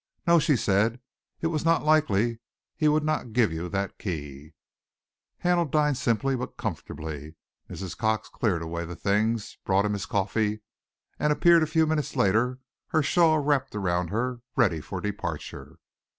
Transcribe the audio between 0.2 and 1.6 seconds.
"No," she said, "it